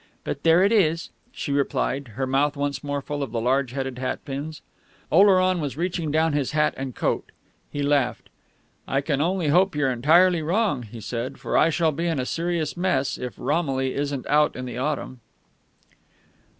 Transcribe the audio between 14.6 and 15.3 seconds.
the autumn."